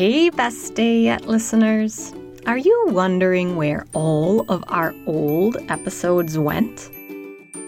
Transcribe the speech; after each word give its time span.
Hey, 0.00 0.30
Best 0.30 0.76
Day 0.76 1.02
Yet 1.02 1.26
listeners. 1.26 2.14
Are 2.46 2.56
you 2.56 2.86
wondering 2.88 3.56
where 3.56 3.84
all 3.92 4.50
of 4.50 4.64
our 4.68 4.94
old 5.04 5.58
episodes 5.68 6.38
went? 6.38 6.88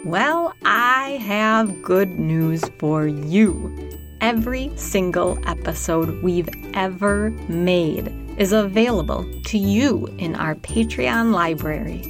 Well, 0.06 0.54
I 0.64 1.20
have 1.20 1.82
good 1.82 2.18
news 2.18 2.64
for 2.78 3.06
you. 3.06 3.98
Every 4.22 4.72
single 4.76 5.38
episode 5.46 6.22
we've 6.22 6.48
ever 6.72 7.32
made 7.48 8.10
is 8.38 8.54
available 8.54 9.30
to 9.48 9.58
you 9.58 10.06
in 10.16 10.34
our 10.34 10.54
Patreon 10.54 11.34
library. 11.34 12.00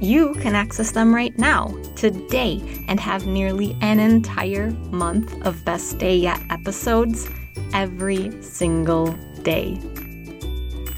You 0.00 0.34
can 0.34 0.54
access 0.54 0.92
them 0.92 1.12
right 1.12 1.36
now, 1.36 1.76
today, 1.96 2.62
and 2.86 3.00
have 3.00 3.26
nearly 3.26 3.76
an 3.80 3.98
entire 3.98 4.70
month 4.92 5.34
of 5.44 5.64
Best 5.64 5.98
Day 5.98 6.14
Yet 6.14 6.40
episodes 6.48 7.28
every 7.74 8.30
single 8.42 9.16
day. 9.42 9.80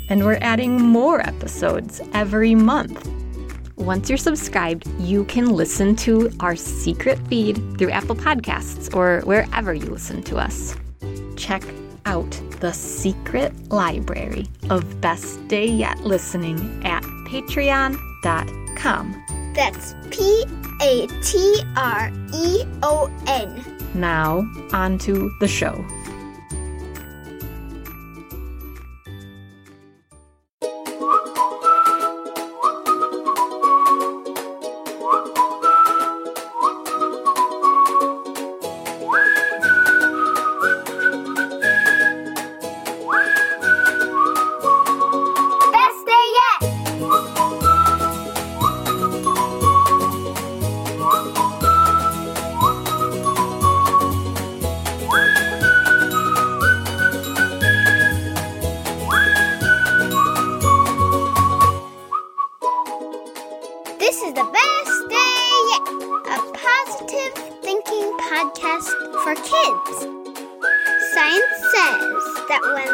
And 0.08 0.24
we're 0.24 0.38
adding 0.40 0.80
more 0.80 1.20
episodes 1.20 2.00
every 2.12 2.54
month. 2.54 3.08
Once 3.76 4.08
you're 4.08 4.18
subscribed, 4.18 4.86
you 5.00 5.24
can 5.24 5.50
listen 5.50 5.96
to 5.96 6.30
our 6.40 6.54
secret 6.54 7.18
feed 7.28 7.56
through 7.78 7.90
Apple 7.90 8.14
Podcasts 8.14 8.94
or 8.94 9.20
wherever 9.22 9.74
you 9.74 9.86
listen 9.86 10.22
to 10.24 10.36
us. 10.36 10.76
Check 11.36 11.62
out 12.06 12.30
the 12.60 12.72
secret 12.72 13.52
library 13.70 14.46
of 14.70 15.00
Best 15.00 15.46
Day 15.48 15.66
Yet 15.66 16.00
listening 16.00 16.58
at 16.84 17.02
patreon.com. 17.28 17.94
That's 19.54 19.94
P 20.10 20.44
A 20.80 21.06
T 21.22 21.62
R 21.76 22.12
E 22.32 22.64
O 22.82 23.10
N. 23.26 23.64
Now, 23.94 24.48
on 24.72 24.98
to 24.98 25.30
the 25.40 25.48
show. 25.48 25.84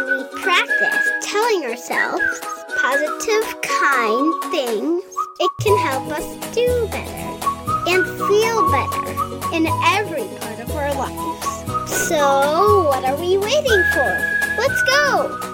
We 0.04 0.24
practice 0.40 1.10
telling 1.22 1.64
ourselves 1.64 2.40
positive, 2.76 3.60
kind 3.62 4.42
things, 4.50 5.04
it 5.38 5.50
can 5.60 5.76
help 5.78 6.10
us 6.12 6.54
do 6.54 6.88
better 6.90 7.20
and 7.88 8.04
feel 8.28 8.70
better 8.70 9.54
in 9.54 9.66
every 9.84 10.26
part 10.38 10.60
of 10.60 10.70
our 10.72 10.94
lives. 10.94 12.08
So, 12.08 12.84
what 12.86 13.04
are 13.04 13.16
we 13.16 13.36
waiting 13.36 13.82
for? 13.92 14.10
Let's 14.56 14.82
go! 14.84 15.50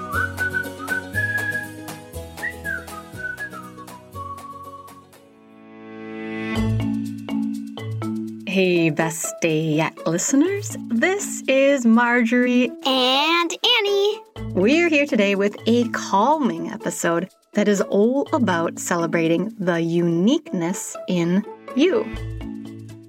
Hey, 8.47 8.89
Best 8.91 9.35
Day 9.43 9.61
Yet 9.61 10.07
listeners. 10.07 10.77
This 10.89 11.43
is 11.47 11.85
Marjorie. 11.85 12.71
And 12.87 13.51
Annie. 13.53 14.26
We're 14.57 14.89
here 14.89 15.05
today 15.05 15.35
with 15.35 15.55
a 15.67 15.87
calming 15.91 16.71
episode 16.71 17.29
that 17.53 17.69
is 17.69 17.83
all 17.83 18.27
about 18.33 18.79
celebrating 18.79 19.55
the 19.59 19.83
uniqueness 19.83 20.97
in 21.09 21.45
you. 21.75 22.07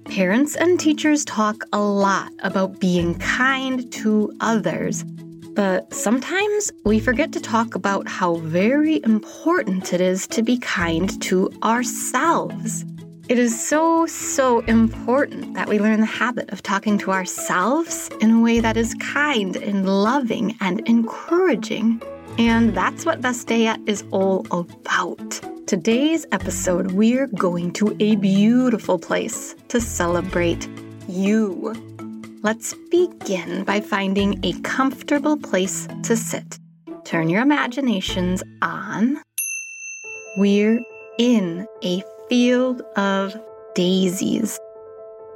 Parents 0.04 0.56
and 0.56 0.78
teachers 0.78 1.24
talk 1.24 1.64
a 1.72 1.80
lot 1.80 2.30
about 2.40 2.80
being 2.80 3.18
kind 3.18 3.90
to 3.94 4.30
others, 4.42 5.04
but 5.54 5.94
sometimes 5.94 6.70
we 6.84 7.00
forget 7.00 7.32
to 7.32 7.40
talk 7.40 7.74
about 7.74 8.06
how 8.06 8.34
very 8.34 9.02
important 9.02 9.94
it 9.94 10.02
is 10.02 10.26
to 10.26 10.42
be 10.42 10.58
kind 10.58 11.18
to 11.22 11.50
ourselves. 11.62 12.84
It 13.28 13.38
is 13.38 13.60
so, 13.60 14.06
so 14.06 14.60
important 14.60 15.52
that 15.52 15.68
we 15.68 15.78
learn 15.78 16.00
the 16.00 16.06
habit 16.06 16.50
of 16.50 16.62
talking 16.62 16.96
to 17.00 17.12
ourselves 17.12 18.08
in 18.22 18.30
a 18.30 18.40
way 18.40 18.60
that 18.60 18.78
is 18.78 18.94
kind 18.94 19.54
and 19.54 19.86
loving 19.86 20.56
and 20.62 20.80
encouraging. 20.88 22.00
And 22.38 22.74
that's 22.74 23.04
what 23.04 23.20
Yet 23.50 23.80
is 23.84 24.02
all 24.12 24.46
about. 24.50 25.42
Today's 25.66 26.24
episode, 26.32 26.92
we're 26.92 27.26
going 27.26 27.74
to 27.74 27.94
a 28.00 28.16
beautiful 28.16 28.98
place 28.98 29.54
to 29.68 29.78
celebrate 29.78 30.66
you. 31.06 31.74
Let's 32.42 32.72
begin 32.90 33.64
by 33.64 33.82
finding 33.82 34.42
a 34.42 34.58
comfortable 34.62 35.36
place 35.36 35.86
to 36.04 36.16
sit. 36.16 36.58
Turn 37.04 37.28
your 37.28 37.42
imaginations 37.42 38.42
on. 38.62 39.20
We're 40.38 40.80
in 41.18 41.66
a 41.84 42.02
field 42.28 42.82
of 42.96 43.36
daisies. 43.74 44.58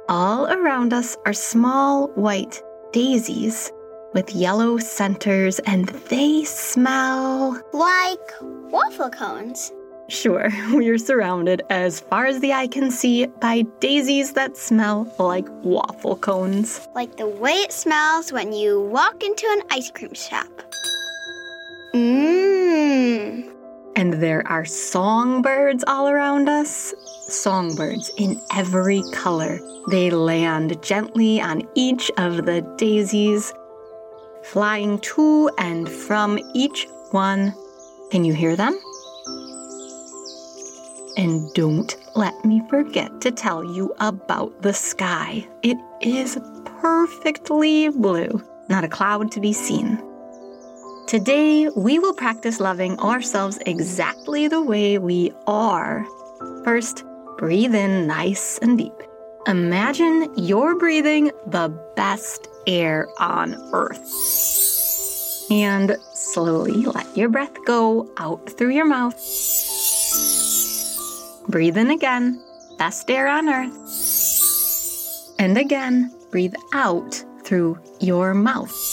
All 0.09 0.47
around 0.47 0.93
us 0.93 1.17
are 1.25 1.33
small 1.33 2.07
white 2.09 2.61
daisies 2.91 3.71
with 4.13 4.35
yellow 4.35 4.77
centers, 4.77 5.59
and 5.59 5.87
they 6.09 6.43
smell. 6.43 7.59
Like 7.73 8.19
waffle 8.41 9.09
cones. 9.09 9.71
Sure, 10.09 10.49
we 10.73 10.89
are 10.89 10.97
surrounded 10.97 11.61
as 11.69 12.01
far 12.01 12.25
as 12.25 12.39
the 12.39 12.53
eye 12.53 12.67
can 12.67 12.91
see 12.91 13.25
by 13.25 13.63
daisies 13.79 14.33
that 14.33 14.57
smell 14.57 15.11
like 15.17 15.47
waffle 15.63 16.17
cones. 16.17 16.87
Like 16.93 17.17
the 17.17 17.27
way 17.27 17.53
it 17.53 17.71
smells 17.71 18.31
when 18.31 18.53
you 18.53 18.81
walk 18.81 19.23
into 19.23 19.47
an 19.49 19.63
ice 19.71 19.89
cream 19.89 20.13
shop. 20.13 20.47
Mmm. 21.95 23.52
And 23.95 24.13
there 24.13 24.45
are 24.47 24.65
songbirds 24.65 25.83
all 25.87 26.09
around 26.09 26.49
us. 26.49 26.93
Songbirds 27.27 28.11
in 28.17 28.41
every 28.55 29.03
color. 29.13 29.59
They 29.89 30.09
land 30.09 30.81
gently 30.81 31.41
on 31.41 31.67
each 31.75 32.09
of 32.17 32.45
the 32.45 32.61
daisies, 32.77 33.53
flying 34.43 34.99
to 34.99 35.49
and 35.57 35.89
from 35.89 36.39
each 36.53 36.87
one. 37.11 37.53
Can 38.11 38.25
you 38.25 38.33
hear 38.33 38.55
them? 38.55 38.79
And 41.17 41.53
don't 41.53 41.95
let 42.15 42.43
me 42.43 42.61
forget 42.69 43.21
to 43.21 43.31
tell 43.31 43.63
you 43.63 43.93
about 43.99 44.61
the 44.61 44.73
sky. 44.73 45.47
It 45.61 45.77
is 46.01 46.39
perfectly 46.65 47.89
blue, 47.89 48.41
not 48.69 48.83
a 48.83 48.87
cloud 48.87 49.31
to 49.33 49.39
be 49.39 49.53
seen. 49.53 50.01
Today, 51.13 51.69
we 51.75 51.99
will 51.99 52.15
practice 52.15 52.59
loving 52.59 52.97
ourselves 52.97 53.59
exactly 53.67 54.47
the 54.47 54.63
way 54.63 54.97
we 54.97 55.31
are. 55.45 56.07
First, 56.63 57.03
breathe 57.37 57.75
in 57.75 58.07
nice 58.07 58.57
and 58.63 58.79
deep. 58.79 58.99
Imagine 59.45 60.33
you're 60.35 60.75
breathing 60.75 61.29
the 61.45 61.69
best 61.95 62.47
air 62.65 63.07
on 63.19 63.53
earth. 63.73 64.01
And 65.51 65.97
slowly 66.15 66.83
let 66.83 67.15
your 67.15 67.29
breath 67.29 67.63
go 67.67 68.11
out 68.17 68.49
through 68.57 68.71
your 68.71 68.87
mouth. 68.87 69.13
Breathe 71.47 71.77
in 71.77 71.91
again, 71.91 72.41
best 72.79 73.07
air 73.11 73.27
on 73.27 73.49
earth. 73.49 73.75
And 75.37 75.59
again, 75.59 76.11
breathe 76.31 76.55
out 76.73 77.23
through 77.43 77.77
your 77.99 78.33
mouth. 78.33 78.92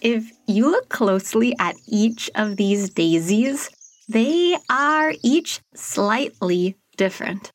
If 0.00 0.30
you 0.46 0.70
look 0.70 0.88
closely 0.88 1.54
at 1.58 1.76
each 1.86 2.30
of 2.34 2.56
these 2.56 2.90
daisies, 2.90 3.70
they 4.08 4.56
are 4.70 5.14
each 5.22 5.60
slightly 5.74 6.76
different. 6.96 7.50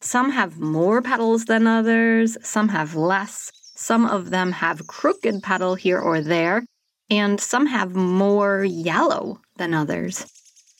Some 0.00 0.30
have 0.30 0.58
more 0.58 1.02
petals 1.02 1.46
than 1.46 1.66
others, 1.66 2.36
some 2.42 2.68
have 2.68 2.94
less. 2.94 3.50
Some 3.74 4.06
of 4.06 4.30
them 4.30 4.52
have 4.52 4.86
crooked 4.86 5.42
petal 5.42 5.74
here 5.74 5.98
or 6.00 6.20
there, 6.20 6.64
and 7.10 7.40
some 7.40 7.66
have 7.66 7.94
more 7.94 8.64
yellow 8.64 9.40
than 9.56 9.74
others. 9.74 10.24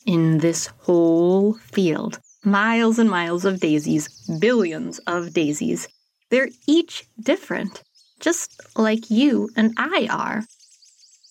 In 0.06 0.38
this 0.38 0.66
whole 0.78 1.54
field, 1.54 2.20
miles 2.44 2.98
and 2.98 3.10
miles 3.10 3.44
of 3.44 3.60
daisies, 3.60 4.08
billions 4.38 4.98
of 5.00 5.32
daisies, 5.32 5.88
they're 6.30 6.48
each 6.66 7.04
different. 7.20 7.82
Just 8.20 8.60
like 8.76 9.10
you 9.10 9.50
and 9.56 9.72
I 9.76 10.08
are. 10.10 10.44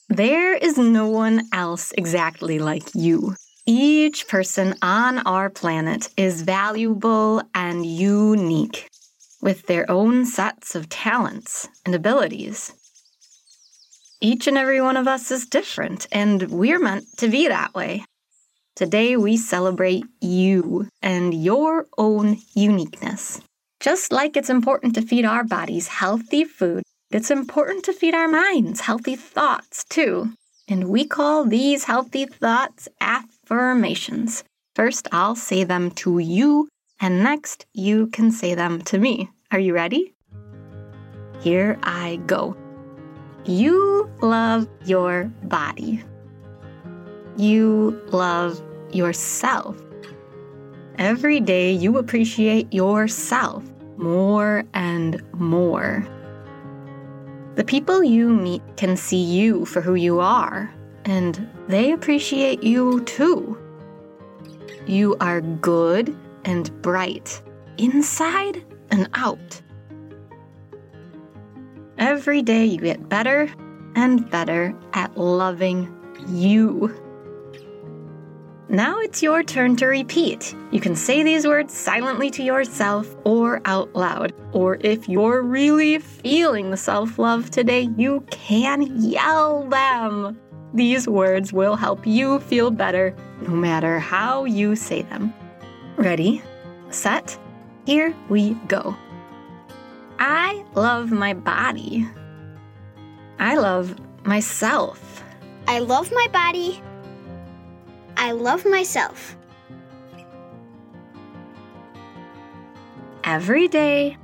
There 0.09 0.53
is 0.53 0.77
no 0.77 1.07
one 1.07 1.43
else 1.51 1.91
exactly 1.97 2.59
like 2.59 2.93
you. 2.93 3.35
Each 3.65 4.27
person 4.27 4.75
on 4.81 5.19
our 5.19 5.49
planet 5.49 6.09
is 6.15 6.43
valuable 6.43 7.41
and 7.55 7.85
unique, 7.85 8.87
with 9.41 9.65
their 9.65 9.89
own 9.89 10.25
sets 10.25 10.75
of 10.75 10.89
talents 10.89 11.67
and 11.85 11.95
abilities. 11.95 12.73
Each 14.21 14.47
and 14.47 14.57
every 14.57 14.81
one 14.81 14.97
of 14.97 15.07
us 15.07 15.31
is 15.31 15.47
different, 15.47 16.07
and 16.11 16.49
we're 16.51 16.79
meant 16.79 17.05
to 17.17 17.27
be 17.27 17.47
that 17.47 17.73
way. 17.73 18.05
Today, 18.75 19.17
we 19.17 19.37
celebrate 19.37 20.05
you 20.21 20.87
and 21.01 21.33
your 21.33 21.87
own 21.97 22.37
uniqueness. 22.53 23.41
Just 23.85 24.11
like 24.11 24.35
it's 24.35 24.49
important 24.49 24.95
to 24.95 25.03
feed 25.03 25.25
our 25.25 25.43
bodies 25.43 25.87
healthy 25.87 26.43
food, 26.43 26.81
it's 27.11 27.29
important 27.29 27.85
to 27.85 27.93
feed 27.93 28.15
our 28.15 28.27
minds 28.27 28.81
healthy 28.81 29.15
thoughts 29.15 29.83
too. 29.83 30.33
And 30.67 30.89
we 30.89 31.05
call 31.05 31.45
these 31.45 31.83
healthy 31.83 32.25
thoughts 32.25 32.87
affirmations. 32.99 34.43
First, 34.73 35.07
I'll 35.11 35.35
say 35.35 35.65
them 35.65 35.91
to 36.01 36.17
you, 36.17 36.67
and 36.99 37.21
next, 37.21 37.67
you 37.75 38.07
can 38.07 38.31
say 38.31 38.55
them 38.55 38.81
to 38.85 38.97
me. 38.97 39.29
Are 39.51 39.59
you 39.59 39.75
ready? 39.75 40.15
Here 41.41 41.77
I 41.83 42.15
go. 42.25 42.57
You 43.45 44.09
love 44.19 44.67
your 44.85 45.25
body. 45.43 46.03
You 47.37 48.01
love 48.07 48.59
yourself. 48.91 49.79
Every 50.97 51.39
day, 51.39 51.71
you 51.71 51.99
appreciate 51.99 52.73
yourself 52.73 53.63
more 53.97 54.63
and 54.73 55.21
more. 55.33 56.05
The 57.55 57.63
people 57.63 58.03
you 58.03 58.29
meet 58.29 58.61
can 58.75 58.97
see 58.97 59.23
you 59.23 59.65
for 59.65 59.81
who 59.81 59.95
you 59.95 60.19
are, 60.19 60.73
and 61.05 61.49
they 61.67 61.91
appreciate 61.91 62.63
you 62.63 63.01
too. 63.05 63.57
You 64.85 65.15
are 65.19 65.41
good 65.41 66.15
and 66.43 66.69
bright, 66.81 67.41
inside 67.77 68.63
and 68.91 69.09
out. 69.13 69.61
Every 71.97 72.41
day 72.41 72.65
you 72.65 72.79
get 72.79 73.07
better 73.07 73.49
and 73.95 74.29
better 74.29 74.75
at 74.93 75.17
loving 75.17 75.89
you. 76.27 76.93
Now 78.67 78.99
it's 78.99 79.21
your 79.21 79.43
turn 79.43 79.75
to 79.77 79.85
repeat. 79.85 80.55
You 80.71 80.79
can 80.79 80.95
say 80.95 81.21
these 81.21 81.45
words 81.45 81.71
silently 81.71 82.31
to 82.31 82.43
yourself 82.43 83.15
or 83.23 83.61
out 83.65 83.93
loud. 83.95 84.33
Or 84.53 84.77
if 84.81 85.07
you're 85.07 85.43
really 85.43 85.99
feeling 85.99 86.71
the 86.71 86.77
self 86.77 87.19
love 87.19 87.51
today, 87.51 87.89
you 87.95 88.25
can 88.31 89.03
yell 89.03 89.67
them. 89.69 90.39
These 90.73 91.07
words 91.07 91.53
will 91.53 91.75
help 91.75 92.07
you 92.07 92.39
feel 92.39 92.71
better 92.71 93.15
no 93.41 93.51
matter 93.51 93.99
how 93.99 94.45
you 94.45 94.75
say 94.75 95.03
them. 95.03 95.31
Ready, 95.95 96.41
set, 96.89 97.37
here 97.85 98.15
we 98.29 98.55
go. 98.67 98.95
I 100.17 100.65
love 100.73 101.11
my 101.11 101.33
body. 101.33 102.07
I 103.37 103.57
love 103.57 103.95
myself. 104.25 105.23
I 105.67 105.79
love 105.79 106.11
my 106.11 106.27
body. 106.33 106.81
I 108.25 108.31
love 108.31 108.65
myself. 108.65 109.37
Every 113.23 113.67
day, 113.67 114.17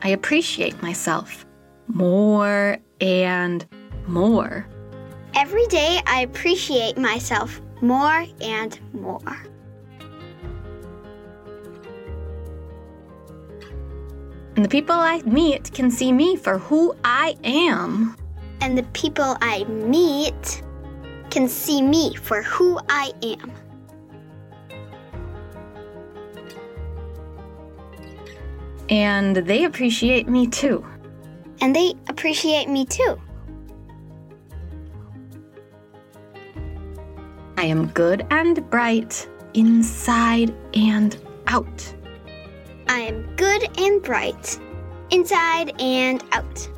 I 0.00 0.08
appreciate 0.08 0.80
myself 0.80 1.44
more 1.86 2.78
and 3.02 3.66
more. 4.06 4.66
Every 5.36 5.66
day, 5.66 6.00
I 6.06 6.22
appreciate 6.22 6.96
myself 6.96 7.60
more 7.82 8.24
and 8.40 8.80
more. 8.94 9.36
And 14.56 14.64
the 14.64 14.70
people 14.70 14.94
I 14.94 15.20
meet 15.26 15.74
can 15.74 15.90
see 15.90 16.10
me 16.10 16.36
for 16.36 16.56
who 16.56 16.96
I 17.04 17.36
am. 17.44 18.16
And 18.62 18.78
the 18.78 18.84
people 18.94 19.36
I 19.42 19.64
meet 19.64 20.62
can 21.32 21.48
see 21.48 21.80
me 21.80 22.14
for 22.14 22.42
who 22.42 22.78
I 22.90 23.10
am. 23.22 23.50
And 28.90 29.36
they 29.36 29.64
appreciate 29.64 30.28
me 30.28 30.46
too. 30.46 30.84
And 31.62 31.74
they 31.74 31.94
appreciate 32.10 32.68
me 32.68 32.84
too. 32.84 33.18
I 37.56 37.64
am 37.64 37.86
good 37.88 38.26
and 38.30 38.68
bright 38.68 39.26
inside 39.54 40.54
and 40.74 41.16
out. 41.46 41.94
I 42.88 42.98
am 42.98 43.34
good 43.36 43.70
and 43.78 44.02
bright 44.02 44.58
inside 45.10 45.80
and 45.80 46.22
out. 46.32 46.68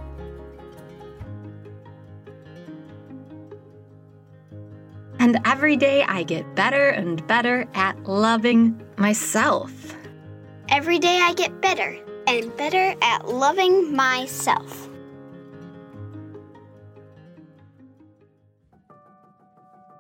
Every 5.55 5.77
day 5.77 6.03
I 6.03 6.25
get 6.25 6.56
better 6.56 6.89
and 6.89 7.25
better 7.29 7.65
at 7.75 7.95
loving 8.03 8.83
myself. 8.97 9.71
Every 10.69 10.99
day 10.99 11.21
I 11.23 11.33
get 11.35 11.61
better 11.61 11.97
and 12.27 12.56
better 12.56 12.97
at 13.01 13.29
loving 13.29 13.95
myself. 13.95 14.89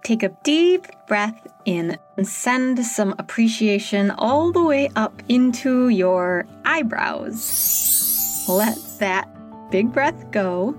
Take 0.02 0.24
a 0.24 0.36
deep 0.42 0.88
breath 1.06 1.46
in 1.66 1.98
and 2.16 2.26
send 2.26 2.84
some 2.84 3.14
appreciation 3.20 4.10
all 4.10 4.50
the 4.50 4.64
way 4.64 4.90
up 4.96 5.22
into 5.28 5.88
your 5.88 6.48
eyebrows. 6.64 8.44
Let 8.48 8.76
that 8.98 9.28
big 9.70 9.92
breath 9.92 10.32
go. 10.32 10.76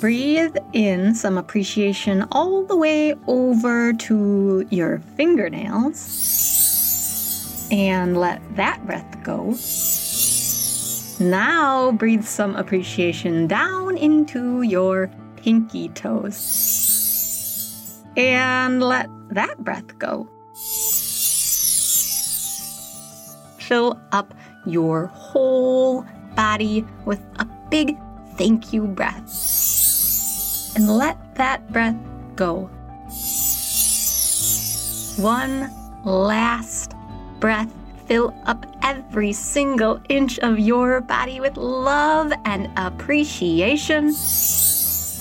Breathe 0.00 0.56
in 0.72 1.14
some 1.14 1.36
appreciation 1.36 2.26
all 2.32 2.64
the 2.64 2.74
way 2.74 3.14
over 3.26 3.92
to 3.92 4.66
your 4.70 5.00
fingernails. 5.14 5.98
And 7.70 8.16
let 8.16 8.40
that 8.56 8.80
breath 8.86 9.22
go. 9.22 9.54
Now 11.20 11.92
breathe 11.92 12.24
some 12.24 12.56
appreciation 12.56 13.46
down 13.46 13.98
into 13.98 14.62
your 14.62 15.10
pinky 15.36 15.90
toes. 15.90 18.02
And 18.16 18.82
let 18.82 19.10
that 19.28 19.62
breath 19.62 19.98
go. 19.98 20.26
Fill 23.58 24.00
up 24.12 24.32
your 24.64 25.08
whole 25.08 26.06
body 26.34 26.86
with 27.04 27.20
a 27.38 27.44
big 27.68 27.98
thank 28.38 28.72
you 28.72 28.86
breath 28.86 29.49
and 30.74 30.88
let 30.88 31.16
that 31.34 31.70
breath 31.72 31.96
go. 32.36 32.70
One 35.16 35.70
last 36.04 36.94
breath. 37.40 37.72
Fill 38.06 38.34
up 38.46 38.66
every 38.82 39.32
single 39.32 40.00
inch 40.08 40.38
of 40.40 40.58
your 40.58 41.00
body 41.00 41.38
with 41.38 41.56
love 41.56 42.32
and 42.44 42.68
appreciation. 42.76 44.12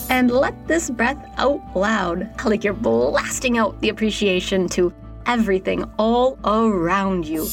And 0.09 0.31
let 0.31 0.67
this 0.67 0.89
breath 0.89 1.23
out 1.37 1.61
loud, 1.75 2.27
like 2.43 2.63
you're 2.63 2.73
blasting 2.73 3.59
out 3.59 3.79
the 3.81 3.89
appreciation 3.89 4.67
to 4.69 4.91
everything 5.27 5.83
all 5.99 6.39
around 6.43 7.27
you. 7.27 7.43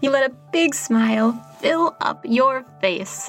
you 0.00 0.10
let 0.10 0.30
a 0.30 0.32
big 0.52 0.76
smile 0.76 1.32
fill 1.58 1.96
up 2.00 2.24
your 2.24 2.64
face. 2.80 3.28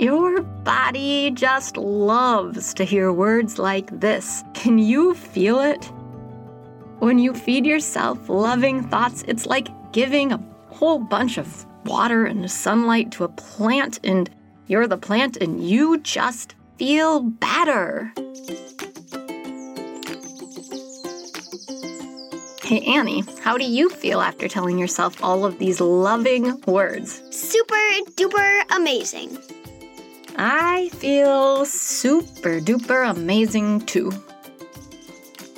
Your 0.00 0.40
body 0.40 1.30
just 1.32 1.76
loves 1.76 2.72
to 2.72 2.84
hear 2.84 3.12
words 3.12 3.58
like 3.58 4.00
this. 4.00 4.42
Can 4.54 4.78
you 4.78 5.12
feel 5.12 5.60
it? 5.60 5.84
When 7.00 7.18
you 7.18 7.34
feed 7.34 7.66
yourself 7.66 8.30
loving 8.30 8.82
thoughts, 8.88 9.24
it's 9.28 9.44
like 9.44 9.68
giving 9.92 10.32
a 10.32 10.42
whole 10.70 11.00
bunch 11.00 11.36
of 11.36 11.66
water 11.84 12.24
and 12.24 12.50
sunlight 12.50 13.12
to 13.12 13.24
a 13.24 13.28
plant, 13.28 14.00
and 14.02 14.30
you're 14.68 14.86
the 14.86 14.96
plant, 14.96 15.36
and 15.36 15.62
you 15.62 15.98
just 15.98 16.54
feel 16.78 17.20
better. 17.20 18.10
Hey, 22.62 22.80
Annie, 22.86 23.22
how 23.42 23.58
do 23.58 23.66
you 23.66 23.90
feel 23.90 24.22
after 24.22 24.48
telling 24.48 24.78
yourself 24.78 25.22
all 25.22 25.44
of 25.44 25.58
these 25.58 25.78
loving 25.78 26.58
words? 26.62 27.22
Super 27.30 27.74
duper 28.16 28.62
amazing. 28.70 29.36
I 30.36 30.88
feel 30.94 31.64
super 31.64 32.60
duper 32.60 33.10
amazing 33.10 33.82
too. 33.82 34.12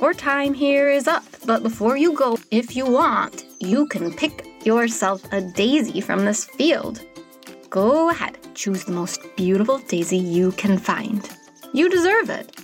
Our 0.01 0.15
time 0.15 0.55
here 0.55 0.91
is 0.91 1.07
up, 1.07 1.25
but 1.47 1.63
before 1.63 1.97
you 1.97 2.13
go, 2.13 2.39
if 2.51 2.75
you 2.75 2.87
want, 2.87 3.45
you 3.61 3.87
can 3.87 4.13
pick 4.13 4.47
yourself 4.65 5.23
a 5.33 5.41
daisy 5.41 6.01
from 6.01 6.25
this 6.25 6.45
field. 6.45 7.01
Go 7.71 8.11
ahead, 8.11 8.37
choose 8.55 8.85
the 8.85 8.93
most 8.93 9.21
beautiful 9.37 9.79
daisy 9.79 10.19
you 10.19 10.53
can 10.53 10.77
find. 10.77 11.29
You 11.73 11.89
deserve 11.89 12.31
it. 12.31 12.57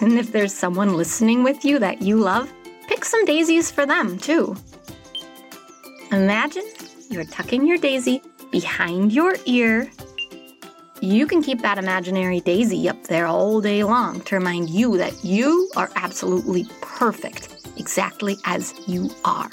And 0.00 0.18
if 0.18 0.32
there's 0.32 0.52
someone 0.52 0.94
listening 0.94 1.42
with 1.42 1.64
you 1.64 1.78
that 1.78 2.02
you 2.02 2.16
love, 2.16 2.52
pick 2.88 3.04
some 3.04 3.24
daisies 3.24 3.70
for 3.70 3.86
them 3.86 4.18
too. 4.18 4.56
Imagine 6.10 6.64
you're 7.10 7.24
tucking 7.24 7.66
your 7.66 7.78
daisy 7.78 8.22
behind 8.50 9.12
your 9.12 9.36
ear. 9.46 9.90
You 11.00 11.28
can 11.28 11.42
keep 11.42 11.62
that 11.62 11.78
imaginary 11.78 12.40
daisy 12.40 12.88
up 12.88 13.04
there 13.04 13.26
all 13.26 13.60
day 13.60 13.84
long 13.84 14.20
to 14.22 14.34
remind 14.34 14.68
you 14.68 14.98
that 14.98 15.24
you 15.24 15.70
are 15.76 15.90
absolutely 15.94 16.66
perfect, 16.80 17.48
exactly 17.76 18.36
as 18.44 18.74
you 18.88 19.08
are. 19.24 19.50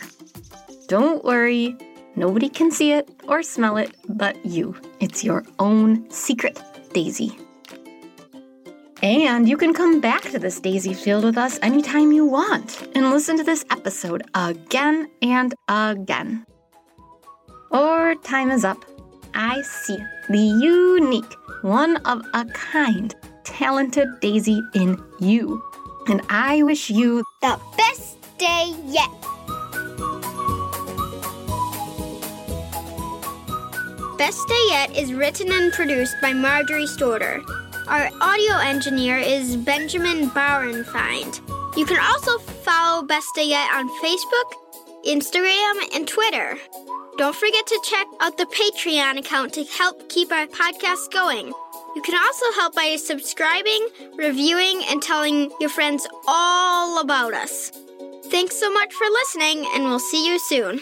Don't 0.88 1.24
worry, 1.24 1.78
nobody 2.16 2.50
can 2.50 2.72
see 2.72 2.94
it 2.94 3.10
or 3.28 3.44
smell 3.44 3.78
it 3.78 3.96
but 4.10 4.44
you. 4.44 4.76
It's 5.00 5.24
your 5.24 5.44
own 5.60 6.10
secret 6.10 6.60
daisy. 6.94 7.38
And 9.04 9.48
you 9.48 9.56
can 9.56 9.72
come 9.72 10.02
back 10.02 10.24
to 10.24 10.40
this 10.40 10.60
daisy 10.60 10.96
field 10.96 11.26
with 11.26 11.38
us 11.38 11.60
anytime 11.62 12.12
you 12.12 12.26
want 12.26 12.88
and 12.96 13.12
listen 13.12 13.38
to 13.38 13.44
this 13.44 13.64
episode 13.70 14.24
again 14.34 15.12
and 15.22 15.54
again. 15.68 16.44
Or 17.70 18.16
time 18.16 18.50
is 18.50 18.66
up. 18.66 18.84
I 19.36 19.62
see 19.62 19.98
the 20.30 20.38
unique, 20.38 21.36
one 21.62 21.98
of 21.98 22.22
a 22.34 22.46
kind, 22.46 23.14
talented 23.44 24.08
daisy 24.22 24.62
in 24.74 25.02
you. 25.20 25.62
And 26.08 26.22
I 26.30 26.64
wish 26.64 26.90
you 26.90 27.24
The 27.42 27.60
best 27.78 28.18
day 28.38 28.74
yet. 28.86 29.10
Best 34.18 34.48
Day 34.48 34.66
Yet 34.70 34.98
is 34.98 35.14
written 35.14 35.52
and 35.52 35.74
produced 35.74 36.16
by 36.22 36.32
Marjorie 36.32 36.86
Storter. 36.86 37.44
Our 37.88 38.10
audio 38.22 38.56
engineer 38.60 39.18
is 39.18 39.58
Benjamin 39.58 40.30
Bauernfeind. 40.30 41.42
You 41.78 41.86
can 41.86 42.00
also 42.00 42.38
follow 42.38 43.04
Best 43.04 43.28
Day 43.36 43.50
Yet 43.50 43.70
on 43.74 43.90
Facebook, 44.02 44.54
Instagram, 45.06 45.96
and 45.96 46.08
Twitter. 46.08 46.58
Don't 47.18 47.36
forget 47.36 47.66
to 47.68 47.82
check 47.86 48.08
out 48.20 48.38
the 48.38 48.46
Patreon 48.46 49.18
account 49.18 49.54
to 49.54 49.64
help 49.64 50.10
keep 50.10 50.34
our 50.34 50.48
podcast 50.48 51.14
going. 51.14 51.48
You 51.96 52.02
can 52.02 52.14
also 52.14 52.46
help 52.60 52.76
by 52.76 52.98
subscribing, 52.98 53.88
reviewing, 54.18 54.82
and 54.90 55.02
telling 55.02 55.50
your 55.62 55.70
friends 55.70 56.06
all 56.28 57.00
about 57.00 57.34
us. 57.34 57.72
Thanks 58.26 58.60
so 58.60 58.70
much 58.70 58.94
for 58.94 59.08
listening, 59.08 59.66
and 59.74 59.86
we'll 59.86 60.00
see 60.00 60.28
you 60.28 60.38
soon. 60.40 60.82